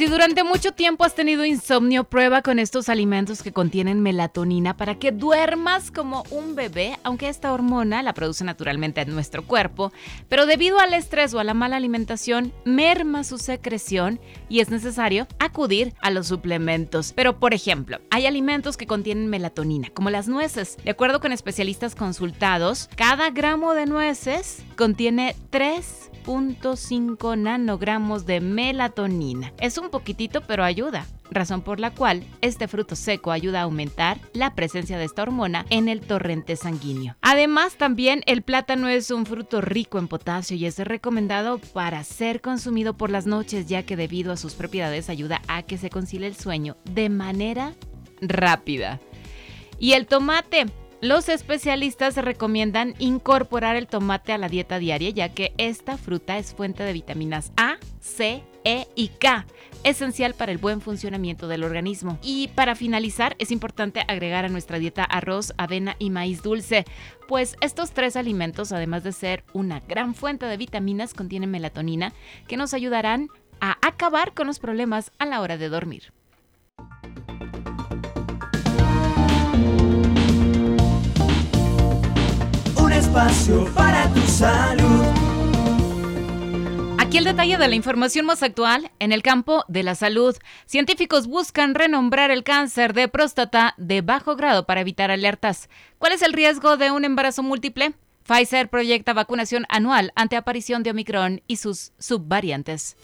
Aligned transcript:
Si 0.00 0.06
durante 0.06 0.44
mucho 0.44 0.72
tiempo 0.72 1.04
has 1.04 1.14
tenido 1.14 1.44
insomnio, 1.44 2.04
prueba 2.04 2.40
con 2.40 2.58
estos 2.58 2.88
alimentos 2.88 3.42
que 3.42 3.52
contienen 3.52 4.00
melatonina 4.00 4.74
para 4.74 4.98
que 4.98 5.12
duermas 5.12 5.90
como 5.90 6.24
un 6.30 6.54
bebé, 6.54 6.98
aunque 7.02 7.28
esta 7.28 7.52
hormona 7.52 8.02
la 8.02 8.14
produce 8.14 8.42
naturalmente 8.42 9.02
en 9.02 9.12
nuestro 9.12 9.46
cuerpo, 9.46 9.92
pero 10.30 10.46
debido 10.46 10.78
al 10.78 10.94
estrés 10.94 11.34
o 11.34 11.38
a 11.38 11.44
la 11.44 11.52
mala 11.52 11.76
alimentación, 11.76 12.50
merma 12.64 13.24
su 13.24 13.36
secreción 13.36 14.20
y 14.48 14.60
es 14.60 14.70
necesario 14.70 15.28
acudir 15.38 15.92
a 16.00 16.10
los 16.10 16.28
suplementos. 16.28 17.12
Pero, 17.14 17.38
por 17.38 17.52
ejemplo, 17.52 17.98
hay 18.08 18.24
alimentos 18.24 18.78
que 18.78 18.86
contienen 18.86 19.28
melatonina, 19.28 19.90
como 19.90 20.08
las 20.08 20.28
nueces. 20.28 20.78
De 20.82 20.92
acuerdo 20.92 21.20
con 21.20 21.32
especialistas 21.32 21.94
consultados, 21.94 22.88
cada 22.96 23.28
gramo 23.28 23.74
de 23.74 23.84
nueces 23.84 24.64
contiene 24.76 25.36
3.5 25.50 27.36
nanogramos 27.36 28.24
de 28.24 28.40
melatonina. 28.40 29.52
Es 29.58 29.76
un 29.76 29.89
poquitito, 29.90 30.40
pero 30.42 30.64
ayuda 30.64 31.06
razón 31.30 31.62
por 31.62 31.80
la 31.80 31.90
cual 31.90 32.24
este 32.40 32.68
fruto 32.68 32.96
seco 32.96 33.30
ayuda 33.30 33.60
a 33.60 33.64
aumentar 33.64 34.18
la 34.32 34.54
presencia 34.54 34.98
de 34.98 35.04
esta 35.04 35.22
hormona 35.22 35.64
en 35.70 35.88
el 35.88 36.00
torrente 36.00 36.56
sanguíneo. 36.56 37.16
Además, 37.22 37.76
también 37.76 38.22
el 38.26 38.42
plátano 38.42 38.88
es 38.88 39.10
un 39.10 39.26
fruto 39.26 39.60
rico 39.60 39.98
en 39.98 40.08
potasio 40.08 40.56
y 40.56 40.66
es 40.66 40.78
recomendado 40.78 41.58
para 41.58 42.02
ser 42.04 42.40
consumido 42.40 42.96
por 42.96 43.10
las 43.10 43.26
noches, 43.26 43.66
ya 43.66 43.84
que 43.84 43.96
debido 43.96 44.32
a 44.32 44.36
sus 44.36 44.54
propiedades 44.54 45.08
ayuda 45.08 45.40
a 45.48 45.62
que 45.62 45.78
se 45.78 45.90
concilie 45.90 46.26
el 46.26 46.36
sueño 46.36 46.76
de 46.84 47.08
manera 47.08 47.74
rápida. 48.20 49.00
Y 49.78 49.92
el 49.92 50.06
tomate, 50.06 50.66
los 51.00 51.28
especialistas 51.30 52.16
recomiendan 52.16 52.94
incorporar 52.98 53.76
el 53.76 53.86
tomate 53.86 54.32
a 54.32 54.38
la 54.38 54.50
dieta 54.50 54.78
diaria 54.78 55.08
ya 55.10 55.30
que 55.30 55.54
esta 55.56 55.96
fruta 55.96 56.36
es 56.36 56.52
fuente 56.52 56.82
de 56.82 56.92
vitaminas 56.92 57.52
A, 57.56 57.78
C, 58.00 58.42
E 58.64 58.88
y 58.94 59.08
K, 59.08 59.46
esencial 59.84 60.34
para 60.34 60.52
el 60.52 60.58
buen 60.58 60.80
funcionamiento 60.80 61.48
del 61.48 61.64
organismo. 61.64 62.18
Y 62.22 62.48
para 62.48 62.74
finalizar, 62.74 63.36
es 63.38 63.50
importante 63.50 64.02
agregar 64.08 64.44
a 64.44 64.48
nuestra 64.48 64.78
dieta 64.78 65.04
arroz, 65.04 65.52
avena 65.56 65.96
y 65.98 66.10
maíz 66.10 66.42
dulce, 66.42 66.84
pues 67.28 67.56
estos 67.60 67.92
tres 67.92 68.16
alimentos, 68.16 68.72
además 68.72 69.04
de 69.04 69.12
ser 69.12 69.44
una 69.52 69.80
gran 69.80 70.14
fuente 70.14 70.46
de 70.46 70.56
vitaminas, 70.56 71.14
contienen 71.14 71.50
melatonina 71.50 72.12
que 72.48 72.56
nos 72.56 72.74
ayudarán 72.74 73.28
a 73.60 73.76
acabar 73.86 74.32
con 74.34 74.46
los 74.46 74.58
problemas 74.58 75.12
a 75.18 75.26
la 75.26 75.40
hora 75.40 75.56
de 75.56 75.68
dormir. 75.68 76.12
Un 82.76 82.92
espacio 82.92 83.66
para 83.74 84.08
tu 84.12 84.20
salud. 84.22 85.09
Aquí 87.10 87.18
el 87.18 87.24
detalle 87.24 87.58
de 87.58 87.66
la 87.66 87.74
información 87.74 88.24
más 88.24 88.44
actual 88.44 88.92
en 89.00 89.10
el 89.10 89.24
campo 89.24 89.64
de 89.66 89.82
la 89.82 89.96
salud. 89.96 90.36
Científicos 90.64 91.26
buscan 91.26 91.74
renombrar 91.74 92.30
el 92.30 92.44
cáncer 92.44 92.92
de 92.92 93.08
próstata 93.08 93.74
de 93.78 94.00
bajo 94.00 94.36
grado 94.36 94.64
para 94.64 94.82
evitar 94.82 95.10
alertas. 95.10 95.68
¿Cuál 95.98 96.12
es 96.12 96.22
el 96.22 96.32
riesgo 96.32 96.76
de 96.76 96.92
un 96.92 97.04
embarazo 97.04 97.42
múltiple? 97.42 97.94
Pfizer 98.22 98.68
proyecta 98.68 99.12
vacunación 99.12 99.66
anual 99.70 100.12
ante 100.14 100.36
aparición 100.36 100.84
de 100.84 100.92
Omicron 100.92 101.42
y 101.48 101.56
sus 101.56 101.90
subvariantes. 101.98 102.96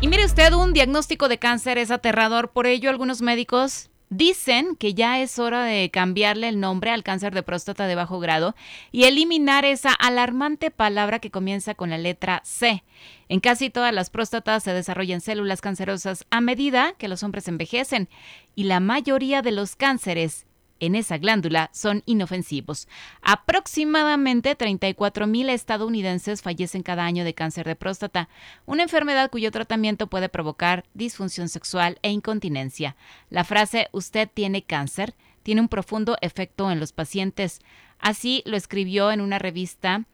Y 0.00 0.06
mire 0.06 0.24
usted, 0.24 0.52
un 0.52 0.72
diagnóstico 0.72 1.26
de 1.26 1.40
cáncer 1.40 1.78
es 1.78 1.90
aterrador, 1.90 2.52
por 2.52 2.68
ello 2.68 2.90
algunos 2.90 3.22
médicos 3.22 3.90
Dicen 4.08 4.76
que 4.76 4.94
ya 4.94 5.20
es 5.20 5.38
hora 5.40 5.64
de 5.64 5.90
cambiarle 5.90 6.48
el 6.48 6.60
nombre 6.60 6.92
al 6.92 7.02
cáncer 7.02 7.34
de 7.34 7.42
próstata 7.42 7.88
de 7.88 7.96
bajo 7.96 8.20
grado 8.20 8.54
y 8.92 9.04
eliminar 9.04 9.64
esa 9.64 9.92
alarmante 9.92 10.70
palabra 10.70 11.18
que 11.18 11.32
comienza 11.32 11.74
con 11.74 11.90
la 11.90 11.98
letra 11.98 12.40
C. 12.44 12.84
En 13.28 13.40
casi 13.40 13.68
todas 13.68 13.92
las 13.92 14.10
próstatas 14.10 14.62
se 14.62 14.72
desarrollan 14.72 15.20
células 15.20 15.60
cancerosas 15.60 16.24
a 16.30 16.40
medida 16.40 16.94
que 16.98 17.08
los 17.08 17.24
hombres 17.24 17.48
envejecen 17.48 18.08
y 18.54 18.64
la 18.64 18.78
mayoría 18.78 19.42
de 19.42 19.50
los 19.50 19.74
cánceres 19.74 20.45
en 20.80 20.94
esa 20.94 21.18
glándula 21.18 21.70
son 21.72 22.02
inofensivos. 22.06 22.88
Aproximadamente 23.22 24.56
34.000 24.56 25.50
estadounidenses 25.50 26.42
fallecen 26.42 26.82
cada 26.82 27.04
año 27.04 27.24
de 27.24 27.34
cáncer 27.34 27.66
de 27.66 27.76
próstata, 27.76 28.28
una 28.66 28.82
enfermedad 28.82 29.30
cuyo 29.30 29.50
tratamiento 29.50 30.06
puede 30.06 30.28
provocar 30.28 30.84
disfunción 30.94 31.48
sexual 31.48 31.98
e 32.02 32.10
incontinencia. 32.10 32.96
La 33.30 33.44
frase 33.44 33.88
usted 33.92 34.28
tiene 34.32 34.62
cáncer 34.62 35.14
tiene 35.46 35.60
un 35.60 35.68
profundo 35.68 36.16
efecto 36.22 36.72
en 36.72 36.80
los 36.80 36.90
pacientes. 36.90 37.60
Así 38.00 38.42
lo 38.46 38.56
escribió 38.56 39.12
en 39.12 39.20
una 39.20 39.38
revista 39.38 40.04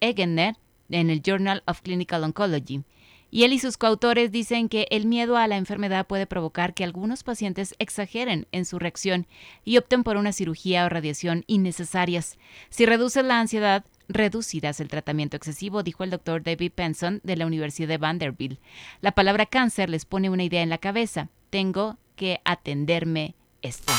Egener 0.00 0.56
en 0.88 1.10
el 1.10 1.20
Journal 1.20 1.62
of 1.66 1.82
Clinical 1.82 2.24
Oncology. 2.24 2.84
Y 3.30 3.44
él 3.44 3.52
y 3.52 3.58
sus 3.58 3.76
coautores 3.76 4.32
dicen 4.32 4.68
que 4.68 4.86
el 4.90 5.06
miedo 5.06 5.36
a 5.36 5.46
la 5.46 5.56
enfermedad 5.56 6.06
puede 6.06 6.26
provocar 6.26 6.74
que 6.74 6.84
algunos 6.84 7.22
pacientes 7.22 7.74
exageren 7.78 8.46
en 8.52 8.64
su 8.64 8.78
reacción 8.78 9.26
y 9.64 9.76
opten 9.76 10.02
por 10.02 10.16
una 10.16 10.32
cirugía 10.32 10.86
o 10.86 10.88
radiación 10.88 11.44
innecesarias. 11.46 12.38
Si 12.70 12.86
reduces 12.86 13.24
la 13.24 13.40
ansiedad, 13.40 13.84
reducirás 14.08 14.80
el 14.80 14.88
tratamiento 14.88 15.36
excesivo, 15.36 15.82
dijo 15.82 16.04
el 16.04 16.10
doctor 16.10 16.42
David 16.42 16.72
Penson 16.74 17.20
de 17.22 17.36
la 17.36 17.46
Universidad 17.46 17.88
de 17.88 17.98
Vanderbilt. 17.98 18.60
La 19.00 19.12
palabra 19.12 19.46
cáncer 19.46 19.90
les 19.90 20.04
pone 20.04 20.30
una 20.30 20.44
idea 20.44 20.62
en 20.62 20.70
la 20.70 20.78
cabeza. 20.78 21.28
Tengo 21.50 21.98
que 22.16 22.40
atenderme 22.44 23.34
esto. 23.62 23.92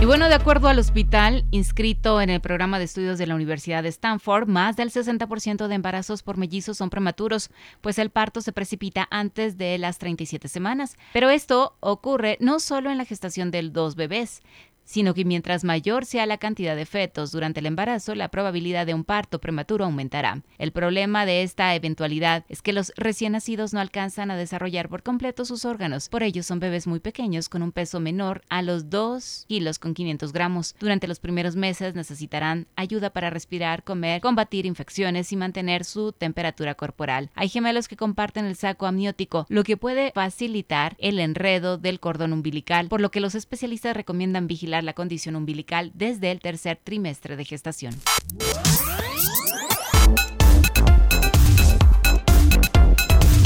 Y 0.00 0.06
bueno, 0.06 0.30
de 0.30 0.34
acuerdo 0.34 0.68
al 0.68 0.78
hospital 0.78 1.44
inscrito 1.50 2.22
en 2.22 2.30
el 2.30 2.40
programa 2.40 2.78
de 2.78 2.86
estudios 2.86 3.18
de 3.18 3.26
la 3.26 3.34
Universidad 3.34 3.82
de 3.82 3.90
Stanford, 3.90 4.48
más 4.48 4.74
del 4.74 4.90
60% 4.90 5.68
de 5.68 5.74
embarazos 5.74 6.22
por 6.22 6.38
mellizos 6.38 6.78
son 6.78 6.88
prematuros, 6.88 7.50
pues 7.82 7.98
el 7.98 8.08
parto 8.08 8.40
se 8.40 8.52
precipita 8.52 9.06
antes 9.10 9.58
de 9.58 9.76
las 9.76 9.98
37 9.98 10.48
semanas. 10.48 10.96
Pero 11.12 11.28
esto 11.28 11.76
ocurre 11.80 12.38
no 12.40 12.60
solo 12.60 12.90
en 12.90 12.96
la 12.96 13.04
gestación 13.04 13.50
de 13.50 13.60
dos 13.68 13.94
bebés, 13.94 14.40
sino 14.90 15.14
que 15.14 15.24
mientras 15.24 15.62
mayor 15.62 16.04
sea 16.04 16.26
la 16.26 16.38
cantidad 16.38 16.74
de 16.74 16.84
fetos 16.84 17.30
durante 17.30 17.60
el 17.60 17.66
embarazo, 17.66 18.16
la 18.16 18.28
probabilidad 18.28 18.86
de 18.86 18.94
un 18.94 19.04
parto 19.04 19.38
prematuro 19.38 19.84
aumentará. 19.84 20.42
El 20.58 20.72
problema 20.72 21.26
de 21.26 21.44
esta 21.44 21.76
eventualidad 21.76 22.44
es 22.48 22.60
que 22.60 22.72
los 22.72 22.92
recién 22.96 23.32
nacidos 23.32 23.72
no 23.72 23.78
alcanzan 23.78 24.32
a 24.32 24.36
desarrollar 24.36 24.88
por 24.88 25.04
completo 25.04 25.44
sus 25.44 25.64
órganos, 25.64 26.08
por 26.08 26.24
ello 26.24 26.42
son 26.42 26.58
bebés 26.58 26.88
muy 26.88 26.98
pequeños 26.98 27.48
con 27.48 27.62
un 27.62 27.70
peso 27.70 28.00
menor 28.00 28.42
a 28.48 28.62
los 28.62 28.90
2 28.90 29.44
kilos 29.46 29.78
con 29.78 29.94
500 29.94 30.32
gramos. 30.32 30.74
Durante 30.80 31.06
los 31.06 31.20
primeros 31.20 31.54
meses 31.54 31.94
necesitarán 31.94 32.66
ayuda 32.74 33.10
para 33.10 33.30
respirar, 33.30 33.84
comer, 33.84 34.20
combatir 34.20 34.66
infecciones 34.66 35.30
y 35.30 35.36
mantener 35.36 35.84
su 35.84 36.10
temperatura 36.10 36.74
corporal. 36.74 37.30
Hay 37.36 37.48
gemelos 37.48 37.86
que 37.86 37.96
comparten 37.96 38.44
el 38.44 38.56
saco 38.56 38.86
amniótico, 38.86 39.46
lo 39.48 39.62
que 39.62 39.76
puede 39.76 40.10
facilitar 40.16 40.96
el 40.98 41.20
enredo 41.20 41.78
del 41.78 42.00
cordón 42.00 42.32
umbilical, 42.32 42.88
por 42.88 43.00
lo 43.00 43.12
que 43.12 43.20
los 43.20 43.36
especialistas 43.36 43.96
recomiendan 43.96 44.48
vigilar 44.48 44.79
la 44.82 44.92
condición 44.92 45.36
umbilical 45.36 45.92
desde 45.94 46.30
el 46.30 46.40
tercer 46.40 46.78
trimestre 46.82 47.36
de 47.36 47.44
gestación. 47.44 47.94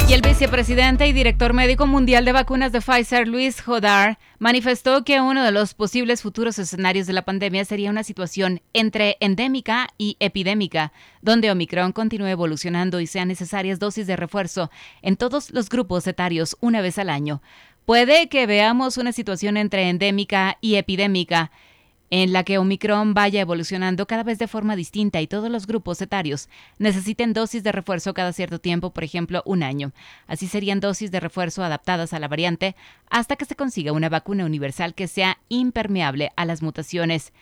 Y 0.07 0.13
el 0.13 0.21
vicepresidente 0.21 1.07
y 1.07 1.13
director 1.13 1.53
médico 1.53 1.87
mundial 1.87 2.25
de 2.25 2.31
vacunas 2.31 2.71
de 2.71 2.79
Pfizer, 2.79 3.27
Luis 3.27 3.59
Jodar, 3.59 4.19
manifestó 4.37 5.03
que 5.03 5.19
uno 5.19 5.43
de 5.43 5.51
los 5.51 5.73
posibles 5.73 6.21
futuros 6.21 6.59
escenarios 6.59 7.07
de 7.07 7.13
la 7.13 7.25
pandemia 7.25 7.65
sería 7.65 7.89
una 7.89 8.03
situación 8.03 8.61
entre 8.73 9.17
endémica 9.19 9.87
y 9.97 10.15
epidémica, 10.19 10.93
donde 11.23 11.49
Omicron 11.49 11.91
continúe 11.91 12.27
evolucionando 12.27 12.99
y 12.99 13.07
sean 13.07 13.29
necesarias 13.29 13.79
dosis 13.79 14.05
de 14.05 14.15
refuerzo 14.15 14.69
en 15.01 15.17
todos 15.17 15.49
los 15.49 15.69
grupos 15.69 16.05
etarios 16.05 16.55
una 16.61 16.81
vez 16.81 16.99
al 16.99 17.09
año. 17.09 17.41
Puede 17.85 18.29
que 18.29 18.47
veamos 18.47 18.97
una 18.97 19.11
situación 19.11 19.57
entre 19.57 19.89
endémica 19.89 20.57
y 20.59 20.75
epidémica, 20.75 21.51
en 22.09 22.33
la 22.33 22.43
que 22.43 22.57
Omicron 22.57 23.13
vaya 23.13 23.41
evolucionando 23.41 24.07
cada 24.07 24.23
vez 24.23 24.39
de 24.39 24.47
forma 24.47 24.75
distinta 24.75 25.21
y 25.21 25.27
todos 25.27 25.51
los 25.51 25.67
grupos 25.67 26.01
etarios 26.01 26.49
necesiten 26.79 27.33
dosis 27.33 27.61
de 27.61 27.71
refuerzo 27.71 28.15
cada 28.15 28.33
cierto 28.33 28.57
tiempo, 28.57 28.91
por 28.91 29.03
ejemplo, 29.03 29.43
un 29.45 29.61
año. 29.61 29.91
Así 30.25 30.47
serían 30.47 30.79
dosis 30.79 31.11
de 31.11 31.19
refuerzo 31.19 31.63
adaptadas 31.63 32.13
a 32.13 32.19
la 32.19 32.27
variante 32.27 32.75
hasta 33.11 33.35
que 33.35 33.45
se 33.45 33.55
consiga 33.55 33.91
una 33.91 34.09
vacuna 34.09 34.45
universal 34.45 34.95
que 34.95 35.07
sea 35.07 35.37
impermeable 35.49 36.31
a 36.35 36.45
las 36.45 36.63
mutaciones. 36.63 37.33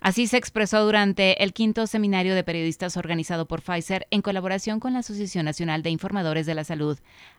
Así 0.00 0.26
se 0.26 0.36
expresó 0.36 0.84
durante 0.84 1.42
el 1.42 1.52
quinto 1.52 1.86
seminario 1.86 2.34
de 2.34 2.44
periodistas 2.44 2.96
organizado 2.96 3.46
por 3.46 3.62
Pfizer 3.62 4.06
en 4.10 4.22
colaboración 4.22 4.78
con 4.78 4.92
la 4.92 5.00
Asociación 5.00 5.44
Nacional 5.44 5.82
de 5.82 5.90
Informadores 5.90 6.46
de 6.46 6.54
la 6.54 6.64
Salud, 6.64 6.98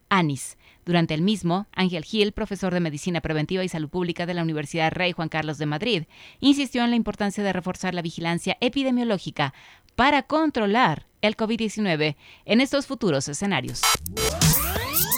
ANIS. 0.09 0.57
Durante 0.85 1.13
el 1.13 1.21
mismo, 1.21 1.67
Ángel 1.73 2.03
Gil, 2.03 2.31
profesor 2.31 2.73
de 2.73 2.79
Medicina 2.79 3.21
Preventiva 3.21 3.63
y 3.63 3.69
Salud 3.69 3.89
Pública 3.89 4.25
de 4.25 4.33
la 4.33 4.43
Universidad 4.43 4.91
Rey 4.91 5.11
Juan 5.13 5.29
Carlos 5.29 5.57
de 5.57 5.65
Madrid, 5.67 6.03
insistió 6.39 6.83
en 6.83 6.89
la 6.89 6.95
importancia 6.95 7.43
de 7.43 7.53
reforzar 7.53 7.93
la 7.93 8.01
vigilancia 8.01 8.57
epidemiológica 8.59 9.53
para 9.95 10.23
controlar 10.23 11.07
el 11.21 11.37
COVID-19 11.37 12.15
en 12.45 12.61
estos 12.61 12.87
futuros 12.87 13.27
escenarios. 13.27 13.81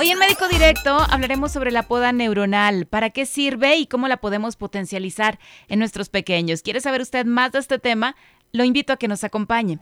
Hoy 0.01 0.09
en 0.09 0.18
Médico 0.18 0.48
Directo 0.48 0.98
hablaremos 1.12 1.51
sobre 1.51 1.69
la 1.69 1.83
poda 1.83 2.12
neuronal, 2.12 2.88
para 2.88 3.12
qué 3.12 3.27
sirve 3.27 3.77
y 3.77 3.86
cómo 3.86 4.07
la 4.07 4.18
podemos 4.18 4.56
potencializar 4.56 5.38
en 5.68 5.77
nuestros 5.77 6.09
pequeños. 6.09 6.63
¿Quiere 6.63 6.81
saber 6.81 7.01
usted 7.01 7.27
más 7.27 7.51
de 7.51 7.59
este 7.59 7.77
tema? 7.77 8.15
Lo 8.51 8.63
invito 8.63 8.94
a 8.94 8.98
que 8.98 9.07
nos 9.07 9.24
acompañe. 9.24 9.77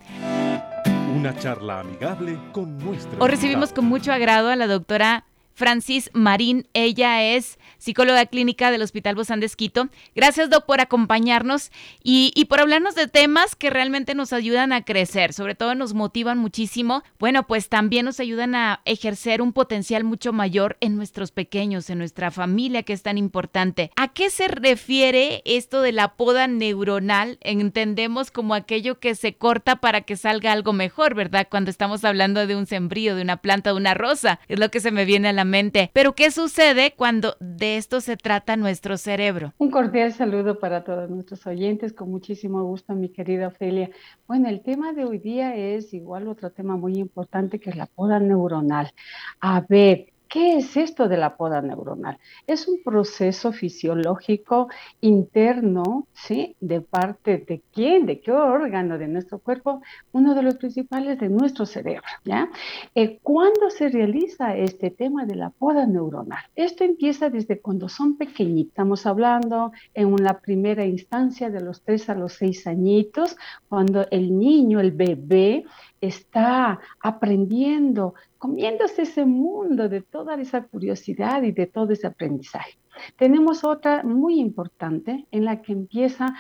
Una 1.16 1.39
charla 1.39 1.80
amigable 1.80 2.38
con 2.51 2.77
nuestra. 2.80 3.18
Hoy 3.18 3.30
recibimos 3.30 3.71
con 3.71 3.86
mucho 3.86 4.12
agrado 4.12 4.50
a 4.50 4.57
la 4.57 4.68
doctora 4.68 5.24
Francis 5.60 6.10
Marín. 6.14 6.68
Ella 6.74 7.22
es 7.22 7.60
psicóloga 7.80 8.26
clínica 8.28 8.72
del 8.72 8.82
Hospital 8.82 9.16
Bozán 9.16 9.42
de 9.42 9.46
Esquito. 9.46 9.90
Gracias, 10.16 10.50
Doc, 10.50 10.66
por 10.66 10.80
acompañarnos 10.80 11.70
y, 12.02 12.32
y, 12.34 12.46
por 12.46 12.62
hablarnos 12.62 12.96
de 12.96 13.08
temas 13.08 13.58
que 13.58 13.70
realmente 13.70 14.16
nos 14.16 14.32
ayudan 14.32 14.72
a 14.72 14.86
crecer, 14.86 15.34
sobre 15.34 15.56
todo 15.56 15.76
nos 15.76 15.94
motivan 15.94 16.38
muchísimo. 16.38 17.04
Bueno, 17.20 17.46
pues 17.46 17.68
también 17.68 18.06
nos 18.06 18.22
ayudan 18.22 18.56
a 18.56 18.82
ejercer 18.86 19.42
un 19.42 19.52
potencial 19.52 20.06
mucho 20.06 20.32
mayor 20.32 20.78
en 20.80 20.96
nuestros 20.96 21.32
pequeños, 21.32 21.90
en 21.90 21.98
nuestra 21.98 22.32
familia, 22.32 22.84
que 22.84 22.94
es 22.94 23.04
tan 23.04 23.18
importante. 23.18 23.92
¿A 23.98 24.14
qué 24.14 24.30
se 24.30 24.48
refiere 24.48 25.42
esto 25.44 25.82
de 25.82 25.92
la 25.92 26.16
poda 26.16 26.48
neuronal? 26.48 27.38
Entendemos 27.42 28.32
como 28.32 28.54
aquello 28.54 29.02
que 29.02 29.14
se 29.14 29.36
corta 29.36 29.76
para 29.76 30.02
que 30.02 30.16
salga 30.16 30.54
algo 30.54 30.72
mejor, 30.72 31.16
¿verdad? 31.16 31.48
Cuando 31.52 31.70
estamos 31.70 32.06
hablando 32.06 32.48
de 32.48 32.56
un 32.56 32.66
sembrío, 32.66 33.18
de 33.18 33.24
una 33.24 33.38
planta, 33.38 33.72
de 33.72 33.76
una 33.76 33.94
rosa, 33.94 34.40
es 34.48 34.58
lo 34.58 34.72
que 34.72 34.80
se 34.80 34.92
me 34.92 35.04
viene 35.04 35.28
a 35.28 35.34
la 35.34 35.49
Pero 35.94 36.13
¿qué 36.13 36.31
sucede 36.31 36.94
cuando 36.96 37.36
de 37.40 37.78
esto 37.78 38.01
se 38.01 38.18
trata 38.18 38.56
nuestro 38.56 38.98
cerebro? 38.98 39.54
Un 39.57 39.72
cordial 39.72 40.13
saludo 40.13 40.60
para 40.60 40.84
todos 40.84 41.10
nuestros 41.10 41.46
oyentes, 41.48 41.94
con 41.94 42.12
muchísimo 42.12 42.63
gusto, 42.63 42.94
mi 42.94 43.10
querida 43.10 43.48
Ofelia. 43.48 43.90
Bueno, 44.28 44.50
el 44.50 44.62
tema 44.62 44.94
de 44.94 45.06
hoy 45.06 45.18
día 45.18 45.56
es 45.56 45.94
igual 45.94 46.28
otro 46.28 46.51
tema 46.51 46.78
muy 46.78 46.98
importante 46.98 47.60
que 47.60 47.72
es 47.72 47.75
la 47.75 47.88
poda 47.88 48.19
neuronal. 48.19 48.92
A 49.40 49.62
ver, 49.68 50.13
¿Qué 50.30 50.58
es 50.58 50.78
esto 50.78 51.08
de 51.08 51.18
la 51.18 51.38
poda 51.38 51.60
neuronal? 51.60 52.20
Es 52.46 52.68
un 52.68 52.84
proceso 52.84 53.52
fisiológico 53.52 54.68
interno, 55.02 56.08
¿sí? 56.14 56.56
De 56.60 56.81
parte 56.81 57.40
de 57.40 57.64
quién, 57.74 58.06
de 58.06 58.22
qué 58.22 58.31
órgano 58.31 59.00
de 59.00 59.08
nuestro 59.08 59.40
cuerpo, 59.40 59.81
uno 60.12 60.36
de 60.36 60.44
los 60.44 60.58
principales 60.58 61.20
de 61.20 61.30
nuestro 61.30 61.66
cerebro, 61.66 62.04
¿ya? 62.26 62.48
Eh, 62.94 63.18
¿Cuándo 63.24 63.72
se 63.72 63.90
realiza 63.90 64.56
este 64.56 64.92
tema 64.92 65.26
de 65.26 65.34
la 65.34 65.50
poda 65.50 65.88
neuronal? 65.88 66.44
Esto 66.56 66.84
empieza 66.84 67.32
desde 67.32 67.60
cuando 67.60 67.90
son 67.90 68.16
pequeñitos. 68.16 68.70
Estamos 68.70 69.08
hablando 69.08 69.72
en 69.96 70.14
una 70.14 70.42
primera 70.42 70.86
instancia 70.86 71.50
de 71.50 71.62
los 71.62 71.82
3 71.82 72.08
a 72.08 72.14
los 72.14 72.34
6 72.34 72.68
añitos, 72.68 73.36
cuando 73.68 74.06
el 74.12 74.38
niño, 74.38 74.80
el 74.80 74.92
bebé, 74.92 75.66
está 76.01 76.80
aprendiendo, 77.00 78.13
comiéndose 78.38 79.04
ese 79.04 79.25
mundo 79.25 79.90
de 79.90 80.01
toda 80.01 80.36
esa 80.36 80.63
curiosidad 80.63 81.44
y 81.44 81.51
de 81.51 81.68
todo 81.68 81.94
ese 81.94 82.07
aprendizaje. 82.07 82.78
Tenemos 83.16 83.63
otra 83.63 84.04
muy 84.04 84.40
importante 84.40 85.25
en 85.31 85.46
la 85.46 85.62
que 85.62 85.72
empieza 85.72 86.36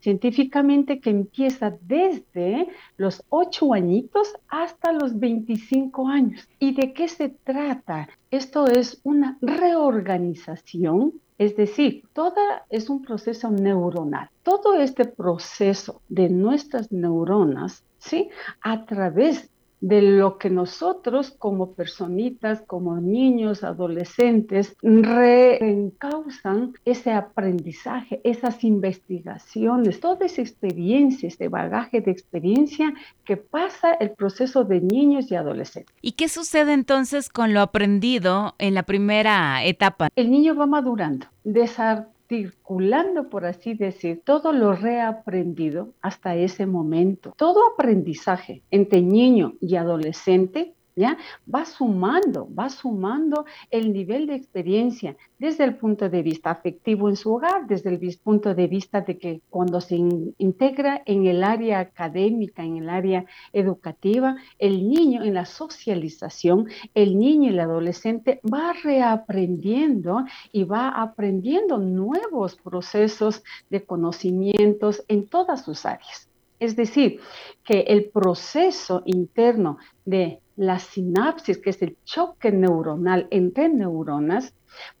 científicamente, 0.00 1.00
que 1.00 1.10
empieza 1.10 1.76
desde 1.82 2.68
los 2.96 3.22
8 3.28 3.74
añitos 3.74 4.34
hasta 4.48 4.92
los 4.92 5.18
25 5.18 6.08
años. 6.08 6.48
¿Y 6.58 6.74
de 6.74 6.92
qué 6.92 7.06
se 7.06 7.28
trata? 7.28 8.08
Esto 8.30 8.66
es 8.66 9.00
una 9.04 9.38
reorganización 9.40 11.20
es 11.40 11.56
decir, 11.56 12.04
toda 12.12 12.66
es 12.68 12.90
un 12.90 13.00
proceso 13.00 13.50
neuronal. 13.50 14.28
Todo 14.42 14.74
este 14.74 15.06
proceso 15.06 16.02
de 16.10 16.28
nuestras 16.28 16.92
neuronas, 16.92 17.82
¿sí? 18.00 18.30
A 18.62 18.84
través 18.86 19.50
de 19.80 20.02
lo 20.02 20.36
que 20.38 20.50
nosotros 20.50 21.30
como 21.30 21.72
personitas, 21.72 22.62
como 22.66 23.00
niños, 23.00 23.64
adolescentes, 23.64 24.76
reencausan 24.82 26.74
ese 26.84 27.12
aprendizaje, 27.12 28.20
esas 28.22 28.62
investigaciones, 28.62 30.00
toda 30.00 30.26
esa 30.26 30.42
experiencia, 30.42 31.28
este 31.28 31.48
bagaje 31.48 32.02
de 32.02 32.10
experiencia 32.10 32.92
que 33.24 33.38
pasa 33.38 33.94
el 33.94 34.10
proceso 34.10 34.64
de 34.64 34.82
niños 34.82 35.30
y 35.30 35.36
adolescentes. 35.36 35.96
¿Y 36.02 36.12
qué 36.12 36.28
sucede 36.28 36.74
entonces 36.74 37.30
con 37.30 37.54
lo 37.54 37.60
aprendido 37.60 38.54
en 38.58 38.74
la 38.74 38.82
primera 38.82 39.64
etapa? 39.64 40.08
El 40.14 40.30
niño 40.30 40.54
va 40.54 40.66
madurando, 40.66 41.26
desarrollando 41.44 42.19
circulando, 42.30 43.28
por 43.28 43.44
así 43.44 43.74
decir, 43.74 44.22
todo 44.24 44.52
lo 44.52 44.72
reaprendido 44.72 45.94
hasta 46.00 46.36
ese 46.36 46.64
momento. 46.64 47.34
Todo 47.36 47.60
aprendizaje 47.72 48.62
entre 48.70 49.02
niño 49.02 49.54
y 49.60 49.74
adolescente 49.74 50.76
¿Ya? 50.96 51.16
Va 51.52 51.64
sumando, 51.64 52.48
va 52.52 52.68
sumando 52.68 53.44
el 53.70 53.92
nivel 53.92 54.26
de 54.26 54.34
experiencia 54.34 55.16
desde 55.38 55.64
el 55.64 55.76
punto 55.76 56.08
de 56.08 56.22
vista 56.22 56.50
afectivo 56.50 57.08
en 57.08 57.16
su 57.16 57.32
hogar, 57.32 57.66
desde 57.66 57.90
el 57.90 58.18
punto 58.22 58.54
de 58.54 58.66
vista 58.66 59.00
de 59.00 59.16
que 59.16 59.40
cuando 59.48 59.80
se 59.80 59.96
integra 59.96 61.02
en 61.06 61.26
el 61.26 61.44
área 61.44 61.80
académica, 61.80 62.62
en 62.62 62.76
el 62.78 62.90
área 62.90 63.24
educativa, 63.52 64.36
el 64.58 64.88
niño 64.88 65.22
en 65.22 65.34
la 65.34 65.46
socialización, 65.46 66.68
el 66.94 67.18
niño 67.18 67.50
y 67.50 67.54
el 67.54 67.60
adolescente 67.60 68.40
va 68.52 68.72
reaprendiendo 68.82 70.24
y 70.52 70.64
va 70.64 70.88
aprendiendo 70.88 71.78
nuevos 71.78 72.56
procesos 72.56 73.42
de 73.70 73.84
conocimientos 73.84 75.04
en 75.08 75.26
todas 75.26 75.64
sus 75.64 75.86
áreas. 75.86 76.29
Es 76.60 76.76
decir, 76.76 77.20
que 77.64 77.80
el 77.80 78.10
proceso 78.10 79.02
interno 79.06 79.78
de 80.04 80.40
la 80.56 80.78
sinapsis, 80.78 81.56
que 81.58 81.70
es 81.70 81.80
el 81.80 81.96
choque 82.04 82.52
neuronal 82.52 83.26
entre 83.30 83.70
neuronas, 83.70 84.52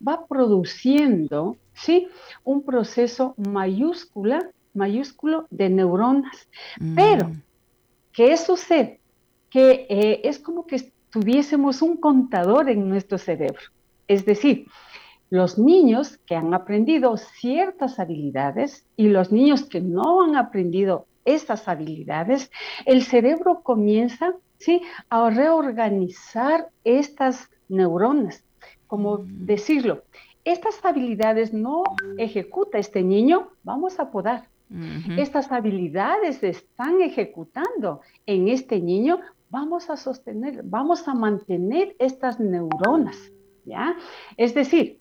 va 0.06 0.26
produciendo 0.26 1.58
¿sí? 1.74 2.08
un 2.44 2.62
proceso 2.62 3.34
mayúscula, 3.36 4.50
mayúsculo 4.72 5.46
de 5.50 5.68
neuronas. 5.68 6.48
Mm. 6.80 6.94
Pero, 6.94 7.30
¿qué 8.12 8.36
sucede? 8.38 9.00
Que 9.50 9.86
eh, 9.90 10.20
es 10.24 10.38
como 10.38 10.66
que 10.66 10.90
tuviésemos 11.10 11.82
un 11.82 11.98
contador 11.98 12.70
en 12.70 12.88
nuestro 12.88 13.18
cerebro. 13.18 13.60
Es 14.08 14.24
decir, 14.24 14.66
los 15.28 15.58
niños 15.58 16.18
que 16.26 16.34
han 16.34 16.54
aprendido 16.54 17.16
ciertas 17.16 17.98
habilidades 17.98 18.86
y 18.96 19.08
los 19.08 19.30
niños 19.30 19.64
que 19.64 19.80
no 19.80 20.22
han 20.22 20.36
aprendido 20.36 21.06
estas 21.24 21.68
habilidades, 21.68 22.50
el 22.86 23.02
cerebro 23.02 23.62
comienza 23.62 24.34
¿sí? 24.58 24.82
a 25.08 25.30
reorganizar 25.30 26.68
estas 26.84 27.50
neuronas. 27.68 28.44
Como 28.86 29.18
mm. 29.18 29.46
decirlo, 29.46 30.02
estas 30.44 30.84
habilidades 30.84 31.52
no 31.52 31.82
ejecuta 32.18 32.78
este 32.78 33.02
niño, 33.02 33.50
vamos 33.62 33.98
a 34.00 34.10
podar. 34.10 34.48
Estas 35.18 35.50
habilidades 35.50 36.36
se 36.36 36.50
están 36.50 37.02
ejecutando 37.02 38.02
en 38.24 38.46
este 38.46 38.78
niño, 38.78 39.18
vamos 39.48 39.90
a 39.90 39.96
sostener, 39.96 40.60
vamos 40.62 41.08
a 41.08 41.14
mantener 41.14 41.96
estas 41.98 42.38
neuronas, 42.38 43.16
¿ya? 43.64 43.96
Es 44.36 44.54
decir, 44.54 45.00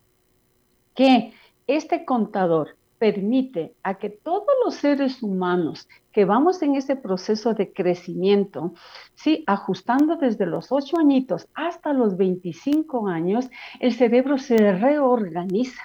que 0.96 1.34
este 1.68 2.04
contador 2.04 2.79
permite 3.00 3.74
a 3.82 3.98
que 3.98 4.10
todos 4.10 4.46
los 4.64 4.76
seres 4.76 5.24
humanos 5.24 5.88
que 6.12 6.26
vamos 6.26 6.62
en 6.62 6.76
ese 6.76 6.96
proceso 6.96 7.54
de 7.54 7.72
crecimiento, 7.72 8.74
sí, 9.16 9.44
ajustando 9.48 10.18
desde 10.18 10.46
los 10.46 10.72
8 10.72 10.98
añitos 11.00 11.48
hasta 11.56 11.94
los 11.94 12.18
25 12.18 13.08
años, 13.08 13.50
el 13.80 13.94
cerebro 13.94 14.38
se 14.38 14.58
reorganiza. 14.74 15.82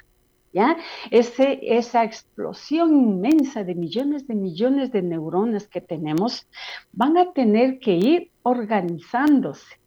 ¿Ya? 0.52 0.76
Ese, 1.10 1.58
esa 1.62 2.04
explosión 2.04 2.96
inmensa 2.96 3.64
de 3.64 3.74
millones 3.74 4.28
de 4.28 4.36
millones 4.36 4.92
de 4.92 5.02
neuronas 5.02 5.66
que 5.66 5.80
tenemos 5.80 6.46
van 6.92 7.16
a 7.16 7.32
tener 7.32 7.80
que 7.80 7.96
ir 7.96 8.30
organizándose. 8.44 9.80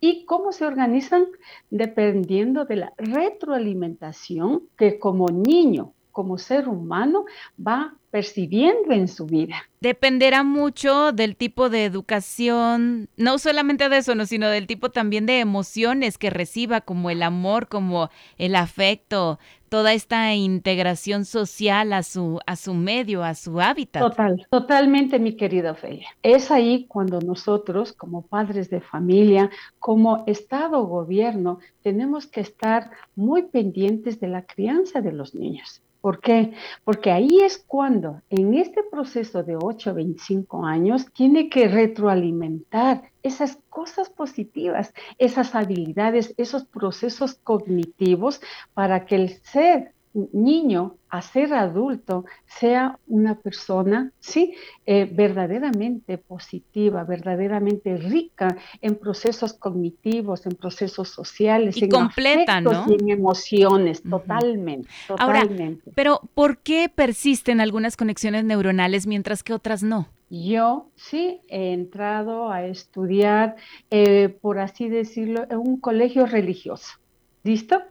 ¿Y 0.00 0.24
cómo 0.24 0.50
se 0.50 0.66
organizan? 0.66 1.26
Dependiendo 1.70 2.64
de 2.64 2.74
la 2.74 2.92
retroalimentación 2.96 4.64
que 4.76 4.98
como 4.98 5.28
niño 5.28 5.94
como 6.12 6.38
ser 6.38 6.68
humano 6.68 7.24
va 7.58 7.94
percibiendo 8.10 8.92
en 8.92 9.08
su 9.08 9.26
vida. 9.26 9.54
Dependerá 9.80 10.42
mucho 10.42 11.12
del 11.12 11.36
tipo 11.36 11.70
de 11.70 11.84
educación, 11.84 13.08
no 13.16 13.38
solamente 13.38 13.88
de 13.88 13.98
eso, 13.98 14.12
sino 14.26 14.48
del 14.48 14.66
tipo 14.66 14.90
también 14.90 15.26
de 15.26 15.40
emociones 15.40 16.18
que 16.18 16.28
reciba, 16.30 16.80
como 16.80 17.10
el 17.10 17.22
amor, 17.22 17.68
como 17.68 18.10
el 18.36 18.56
afecto. 18.56 19.38
toda 19.68 19.92
esta 19.92 20.34
integración 20.34 21.24
social 21.24 21.92
a 21.92 22.02
su, 22.02 22.40
a 22.44 22.56
su 22.56 22.74
medio, 22.74 23.22
a 23.22 23.34
su 23.36 23.60
hábitat. 23.60 24.02
Total, 24.02 24.44
totalmente, 24.50 25.20
mi 25.20 25.36
querida 25.36 25.70
Ophelia. 25.70 26.08
Es 26.24 26.50
ahí 26.50 26.86
cuando 26.88 27.20
nosotros, 27.20 27.92
como 27.92 28.22
padres 28.22 28.68
de 28.68 28.80
familia, 28.80 29.48
como 29.78 30.24
Estado 30.26 30.80
o 30.80 30.86
gobierno, 30.86 31.60
tenemos 31.82 32.26
que 32.26 32.40
estar 32.40 32.90
muy 33.14 33.42
pendientes 33.44 34.18
de 34.18 34.26
la 34.26 34.42
crianza 34.44 35.00
de 35.00 35.12
los 35.12 35.36
niños. 35.36 35.80
¿Por 36.00 36.20
qué? 36.20 36.52
Porque 36.84 37.10
ahí 37.10 37.40
es 37.42 37.58
cuando 37.58 38.22
en 38.30 38.54
este 38.54 38.82
proceso 38.82 39.42
de 39.42 39.56
8 39.56 39.90
a 39.90 39.92
25 39.92 40.64
años 40.64 41.06
tiene 41.12 41.48
que 41.50 41.68
retroalimentar 41.68 43.10
esas 43.22 43.58
cosas 43.68 44.08
positivas, 44.08 44.94
esas 45.18 45.54
habilidades, 45.54 46.34
esos 46.38 46.64
procesos 46.64 47.34
cognitivos 47.34 48.40
para 48.72 49.04
que 49.04 49.16
el 49.16 49.28
ser 49.42 49.92
niño 50.12 50.96
a 51.08 51.22
ser 51.22 51.52
adulto 51.54 52.24
sea 52.46 52.98
una 53.06 53.36
persona, 53.36 54.12
sí, 54.20 54.54
eh, 54.86 55.08
verdaderamente 55.10 56.18
positiva, 56.18 57.04
verdaderamente 57.04 57.96
rica 57.96 58.56
en 58.80 58.96
procesos 58.96 59.52
cognitivos, 59.52 60.46
en 60.46 60.54
procesos 60.54 61.08
sociales, 61.08 61.76
y 61.76 61.84
en 61.84 61.90
completa, 61.90 62.60
¿no? 62.60 62.86
y 62.88 62.94
en 62.94 63.10
emociones, 63.10 64.02
totalmente, 64.02 64.88
totalmente. 65.06 65.82
Ahora, 65.84 65.94
pero 65.94 66.20
¿por 66.34 66.58
qué 66.58 66.88
persisten 66.88 67.60
algunas 67.60 67.96
conexiones 67.96 68.44
neuronales 68.44 69.06
mientras 69.06 69.42
que 69.42 69.52
otras 69.52 69.82
no? 69.82 70.08
Yo 70.30 70.90
sí 70.94 71.40
he 71.48 71.72
entrado 71.72 72.50
a 72.52 72.64
estudiar, 72.64 73.56
eh, 73.90 74.28
por 74.40 74.60
así 74.60 74.88
decirlo, 74.88 75.44
en 75.50 75.58
un 75.58 75.80
colegio 75.80 76.24
religioso. 76.26 77.00
¿Listo? 77.42 77.82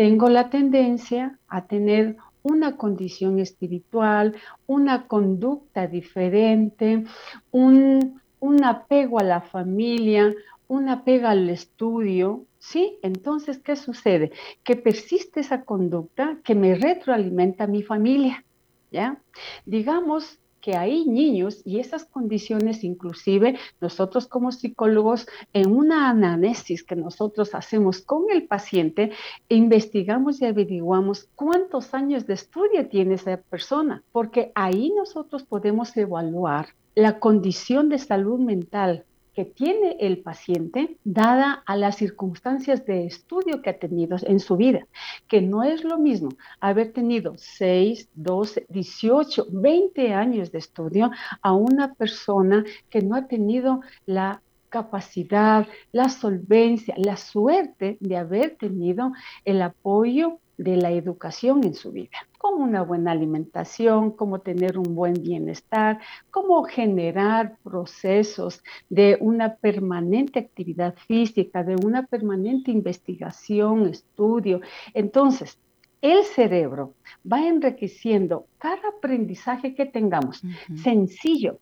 Tengo 0.00 0.30
la 0.30 0.48
tendencia 0.48 1.38
a 1.46 1.66
tener 1.66 2.16
una 2.42 2.78
condición 2.78 3.38
espiritual, 3.38 4.34
una 4.66 5.06
conducta 5.06 5.88
diferente, 5.88 7.04
un, 7.50 8.18
un, 8.38 8.64
apego 8.64 9.18
a 9.18 9.24
la 9.24 9.42
familia, 9.42 10.34
un 10.68 10.88
apego 10.88 11.28
al 11.28 11.50
estudio, 11.50 12.46
¿sí? 12.58 12.98
Entonces, 13.02 13.58
¿qué 13.58 13.76
sucede? 13.76 14.32
Que 14.64 14.74
persiste 14.74 15.40
esa 15.40 15.64
conducta 15.66 16.38
que 16.44 16.54
me 16.54 16.76
retroalimenta 16.76 17.64
a 17.64 17.66
mi 17.66 17.82
familia, 17.82 18.42
¿ya? 18.90 19.20
Digamos 19.66 20.38
que 20.60 20.76
hay 20.76 21.04
niños 21.06 21.62
y 21.64 21.80
esas 21.80 22.04
condiciones 22.04 22.84
inclusive 22.84 23.58
nosotros 23.80 24.26
como 24.26 24.52
psicólogos 24.52 25.26
en 25.52 25.74
una 25.74 26.08
análisis 26.08 26.82
que 26.82 26.96
nosotros 26.96 27.54
hacemos 27.54 28.02
con 28.02 28.24
el 28.30 28.46
paciente 28.46 29.12
investigamos 29.48 30.40
y 30.40 30.46
averiguamos 30.46 31.28
cuántos 31.34 31.94
años 31.94 32.26
de 32.26 32.34
estudio 32.34 32.88
tiene 32.88 33.14
esa 33.14 33.36
persona, 33.36 34.02
porque 34.12 34.52
ahí 34.54 34.92
nosotros 34.96 35.44
podemos 35.44 35.96
evaluar 35.96 36.68
la 36.94 37.18
condición 37.18 37.88
de 37.88 37.98
salud 37.98 38.40
mental 38.40 39.04
que 39.34 39.44
tiene 39.44 39.96
el 40.00 40.18
paciente 40.18 40.96
dada 41.04 41.62
a 41.66 41.76
las 41.76 41.96
circunstancias 41.96 42.84
de 42.84 43.06
estudio 43.06 43.62
que 43.62 43.70
ha 43.70 43.78
tenido 43.78 44.16
en 44.22 44.40
su 44.40 44.56
vida, 44.56 44.86
que 45.28 45.40
no 45.40 45.62
es 45.62 45.84
lo 45.84 45.98
mismo 45.98 46.30
haber 46.60 46.92
tenido 46.92 47.34
6, 47.36 48.08
12, 48.14 48.66
18, 48.68 49.46
20 49.50 50.12
años 50.14 50.52
de 50.52 50.58
estudio 50.58 51.10
a 51.42 51.52
una 51.52 51.94
persona 51.94 52.64
que 52.88 53.02
no 53.02 53.16
ha 53.16 53.26
tenido 53.26 53.80
la 54.06 54.42
capacidad, 54.68 55.66
la 55.92 56.08
solvencia, 56.08 56.94
la 56.96 57.16
suerte 57.16 57.98
de 58.00 58.16
haber 58.16 58.56
tenido 58.56 59.12
el 59.44 59.60
apoyo 59.62 60.38
de 60.60 60.76
la 60.76 60.90
educación 60.90 61.64
en 61.64 61.72
su 61.72 61.90
vida, 61.90 62.18
como 62.36 62.62
una 62.64 62.82
buena 62.82 63.12
alimentación, 63.12 64.10
cómo 64.10 64.40
tener 64.40 64.76
un 64.76 64.94
buen 64.94 65.14
bienestar, 65.14 65.98
cómo 66.30 66.64
generar 66.64 67.56
procesos 67.64 68.62
de 68.90 69.16
una 69.20 69.54
permanente 69.56 70.38
actividad 70.38 70.94
física, 71.06 71.64
de 71.64 71.76
una 71.76 72.04
permanente 72.06 72.70
investigación, 72.70 73.88
estudio. 73.88 74.60
Entonces, 74.92 75.58
el 76.02 76.24
cerebro 76.24 76.92
va 77.30 77.46
enriqueciendo 77.46 78.46
cada 78.58 78.88
aprendizaje 78.98 79.74
que 79.74 79.86
tengamos, 79.86 80.42
sencillo, 80.74 81.58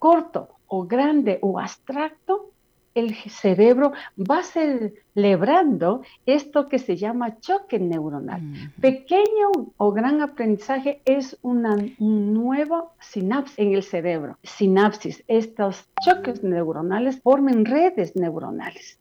corto 0.00 0.48
o 0.66 0.86
grande 0.86 1.38
o 1.40 1.60
abstracto, 1.60 2.50
el 2.94 3.14
cerebro 3.14 3.92
va 4.18 4.42
celebrando 4.42 6.02
esto 6.26 6.68
que 6.68 6.78
se 6.78 6.96
llama 6.96 7.38
choque 7.40 7.78
neuronal. 7.78 8.42
Pequeño 8.80 9.50
o 9.76 9.92
gran 9.92 10.20
aprendizaje 10.20 11.00
es 11.04 11.38
una 11.42 11.76
nueva 11.98 12.92
sinapsis 13.00 13.58
en 13.58 13.74
el 13.74 13.82
cerebro. 13.82 14.38
Sinapsis, 14.42 15.22
estos 15.28 15.88
choques 16.04 16.42
neuronales 16.42 17.20
forman 17.22 17.64
redes 17.64 18.16
neuronales. 18.16 18.98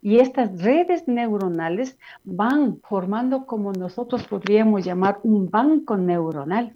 Y 0.00 0.18
estas 0.18 0.62
redes 0.62 1.08
neuronales 1.08 1.98
van 2.22 2.78
formando 2.82 3.46
como 3.46 3.72
nosotros 3.72 4.22
podríamos 4.28 4.84
llamar 4.84 5.18
un 5.24 5.50
banco 5.50 5.96
neuronal. 5.96 6.74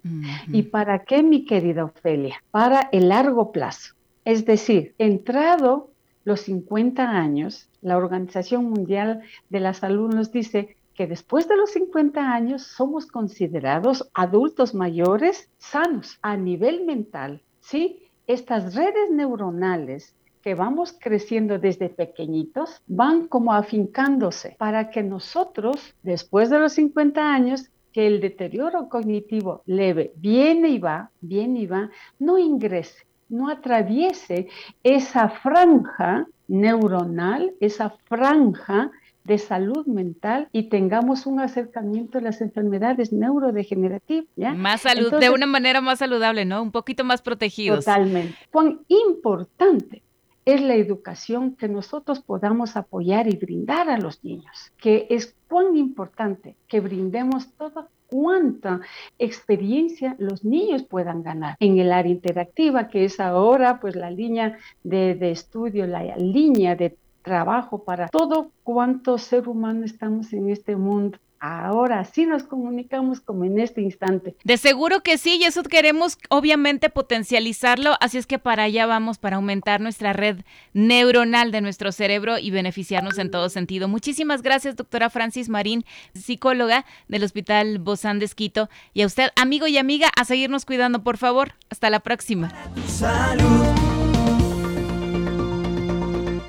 ¿Y 0.49 0.63
para 0.65 1.05
qué, 1.05 1.23
mi 1.23 1.45
querida 1.45 1.85
Ofelia? 1.85 2.43
Para 2.51 2.89
el 2.93 3.11
largo 3.11 3.53
plazo. 3.53 3.95
Es 4.25 4.45
decir, 4.45 4.95
entrado 4.99 5.91
los 6.26 6.40
50 6.40 7.09
años, 7.09 7.71
la 7.80 7.97
Organización 7.97 8.64
Mundial 8.64 9.23
de 9.49 9.61
la 9.61 9.73
Salud 9.75 10.12
nos 10.12 10.33
dice 10.33 10.76
que 10.92 11.06
después 11.06 11.47
de 11.47 11.56
los 11.56 11.71
50 11.71 12.21
años 12.21 12.62
somos 12.64 13.06
considerados 13.06 14.11
adultos 14.12 14.75
mayores 14.75 15.49
sanos 15.59 16.18
a 16.23 16.37
nivel 16.37 16.85
mental, 16.85 17.42
¿sí? 17.61 18.11
Estas 18.26 18.75
redes 18.75 19.09
neuronales 19.12 20.16
que 20.42 20.56
vamos 20.56 20.97
creciendo 20.99 21.61
desde 21.61 21.90
pequeñitos 21.90 22.83
van 22.88 23.28
como 23.28 23.52
afincándose 23.52 24.56
para 24.59 24.90
que 24.90 25.04
nosotros, 25.04 25.95
después 26.02 26.50
de 26.50 26.59
los 26.59 26.73
50 26.73 27.21
años, 27.33 27.71
que 27.92 28.09
el 28.09 28.21
deterioro 28.21 28.88
cognitivo 28.88 29.62
leve 29.64 30.12
viene 30.16 30.71
y 30.71 30.80
va, 30.80 31.12
viene 31.21 31.61
y 31.61 31.66
va, 31.66 31.88
no 32.18 32.37
ingrese 32.37 33.06
no 33.28 33.49
atraviese 33.49 34.49
esa 34.83 35.28
franja 35.28 36.26
neuronal, 36.49 37.52
esa 37.61 37.90
franja 38.09 38.90
de 39.25 39.38
salud 39.38 39.87
mental 39.87 40.49
y 40.52 40.68
tengamos 40.68 41.26
un 41.26 41.40
acercamiento 41.40 42.18
a 42.18 42.21
las 42.21 42.40
enfermedades 42.40 43.12
neurodegenerativas. 43.12 44.28
¿ya? 44.37 44.54
Más 44.54 44.83
salud, 44.83 45.12
de 45.18 45.30
una 45.30 45.47
manera 45.47 45.80
más 45.80 45.99
saludable, 45.99 46.45
¿no? 46.45 46.62
Un 46.62 46.71
poquito 46.71 47.02
más 47.02 47.23
protegidos. 47.23 47.85
Totalmente. 47.85 48.37
Cuán 48.52 48.80
importante 48.87 50.02
es 50.47 50.62
la 50.62 50.76
educación 50.76 51.57
que 51.57 51.69
nosotros 51.69 52.21
podamos 52.21 52.76
apoyar 52.76 53.26
y 53.26 53.37
brindar 53.37 53.91
a 53.91 53.99
los 53.99 54.23
niños, 54.25 54.73
que 54.79 55.09
es 55.11 55.35
cuán 55.49 55.76
importante 55.76 56.55
que 56.69 56.81
brindemos 56.81 57.53
todo 57.55 57.88
cuánta 58.07 58.81
experiencia 59.19 60.15
los 60.21 60.45
niños 60.45 60.85
puedan 60.85 61.25
ganar 61.25 61.57
en 61.59 61.79
el 61.79 61.91
área 61.91 62.12
interactiva, 62.12 62.88
que 62.88 63.05
es 63.05 63.19
ahora 63.19 63.81
pues 63.81 63.97
la 63.97 64.11
línea 64.12 64.57
de, 64.85 65.17
de 65.17 65.33
estudio, 65.33 65.85
la 65.88 66.17
línea 66.17 66.76
de 66.76 66.97
trabajo 67.23 67.83
para 67.83 68.07
todo 68.07 68.53
cuánto 68.62 69.19
ser 69.19 69.49
humano 69.49 69.85
estamos 69.85 70.33
en 70.33 70.49
este 70.49 70.76
mundo 70.76 71.19
Ahora 71.40 72.05
sí 72.05 72.26
nos 72.26 72.45
comunicamos 72.45 73.21
como 73.21 73.45
en 73.45 73.59
este 73.59 73.81
instante. 73.83 74.35
De 74.45 74.57
seguro 74.57 75.02
que 75.02 75.19
sí, 75.19 75.38
y 75.40 75.45
eso 75.45 75.62
queremos 75.62 76.19
obviamente 76.28 76.90
potencializarlo, 76.90 77.95
así 78.00 78.19
es 78.19 78.26
que 78.26 78.38
para 78.38 78.64
allá 78.64 78.87
vamos 78.87 79.19
para 79.19 79.37
aumentar 79.37 79.81
nuestra 79.81 80.12
red 80.12 80.38
neuronal 80.73 81.52
de 81.52 81.61
nuestro 81.61 81.93
cerebro 81.93 82.38
y 82.38 82.50
beneficiarnos 82.50 83.19
en 83.19 83.31
todo 83.31 83.49
sentido. 83.49 83.88
Muchísimas 83.88 84.43
gracias, 84.43 84.76
doctora 84.76 85.11
Francis 85.11 85.49
Marín, 85.49 85.85
psicóloga 86.14 86.85
del 87.09 87.25
Hospital 87.25 87.78
Bozán 87.78 88.19
de 88.19 88.25
Esquito, 88.25 88.69
y 88.95 89.02
a 89.02 89.07
usted, 89.07 89.31
amigo 89.37 89.66
y 89.66 89.78
amiga, 89.78 90.09
a 90.16 90.25
seguirnos 90.25 90.64
cuidando, 90.64 91.02
por 91.02 91.16
favor. 91.19 91.55
Hasta 91.69 91.90
la 91.90 92.00
próxima. 92.00 92.52